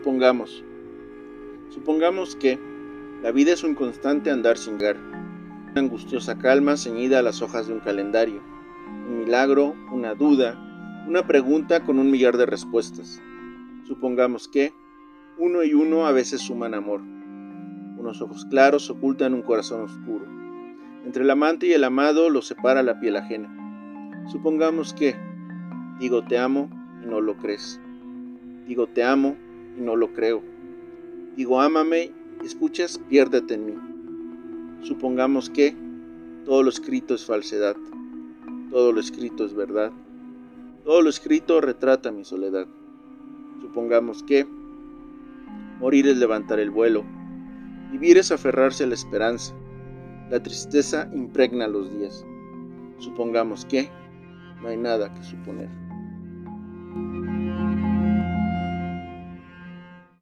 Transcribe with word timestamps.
Supongamos. 0.00 0.64
Supongamos 1.68 2.34
que 2.34 2.58
la 3.22 3.32
vida 3.32 3.52
es 3.52 3.62
un 3.62 3.74
constante 3.74 4.30
andar 4.30 4.56
sin 4.56 4.78
gar, 4.78 4.96
una 4.96 5.74
angustiosa 5.76 6.38
calma 6.38 6.78
ceñida 6.78 7.18
a 7.18 7.22
las 7.22 7.42
hojas 7.42 7.66
de 7.66 7.74
un 7.74 7.80
calendario, 7.80 8.40
un 8.88 9.18
milagro, 9.18 9.74
una 9.92 10.14
duda, 10.14 10.58
una 11.06 11.26
pregunta 11.26 11.84
con 11.84 11.98
un 11.98 12.10
millar 12.10 12.38
de 12.38 12.46
respuestas. 12.46 13.20
Supongamos 13.86 14.48
que 14.48 14.72
uno 15.36 15.64
y 15.64 15.74
uno 15.74 16.06
a 16.06 16.12
veces 16.12 16.40
suman 16.40 16.72
amor. 16.72 17.02
Unos 17.98 18.22
ojos 18.22 18.46
claros 18.46 18.88
ocultan 18.88 19.34
un 19.34 19.42
corazón 19.42 19.82
oscuro. 19.82 20.24
Entre 21.04 21.24
el 21.24 21.30
amante 21.30 21.66
y 21.66 21.72
el 21.74 21.84
amado 21.84 22.30
los 22.30 22.46
separa 22.46 22.82
la 22.82 23.00
piel 23.00 23.16
ajena. 23.16 24.24
Supongamos 24.28 24.94
que 24.94 25.14
digo 25.98 26.24
te 26.24 26.38
amo 26.38 26.70
y 27.04 27.06
no 27.06 27.20
lo 27.20 27.36
crees. 27.36 27.78
Digo 28.66 28.86
te 28.86 29.04
amo 29.04 29.36
no 29.80 29.96
lo 29.96 30.12
creo. 30.12 30.42
Digo 31.36 31.60
ámame 31.60 32.12
escuchas, 32.44 32.98
piérdete 33.08 33.54
en 33.54 33.66
mí. 33.66 33.74
Supongamos 34.82 35.50
que 35.50 35.76
todo 36.44 36.62
lo 36.62 36.70
escrito 36.70 37.14
es 37.14 37.24
falsedad. 37.24 37.76
Todo 38.70 38.92
lo 38.92 39.00
escrito 39.00 39.44
es 39.44 39.54
verdad. 39.54 39.92
Todo 40.84 41.02
lo 41.02 41.10
escrito 41.10 41.60
retrata 41.60 42.12
mi 42.12 42.24
soledad. 42.24 42.66
Supongamos 43.60 44.22
que 44.22 44.46
morir 45.78 46.08
es 46.08 46.16
levantar 46.16 46.60
el 46.60 46.70
vuelo. 46.70 47.04
Vivir 47.90 48.18
es 48.18 48.32
aferrarse 48.32 48.84
a 48.84 48.86
la 48.86 48.94
esperanza. 48.94 49.54
La 50.30 50.42
tristeza 50.42 51.10
impregna 51.12 51.66
los 51.66 51.92
días. 51.92 52.24
Supongamos 52.98 53.64
que 53.64 53.90
no 54.62 54.68
hay 54.68 54.76
nada 54.76 55.12
que 55.12 55.22
suponer. 55.24 55.68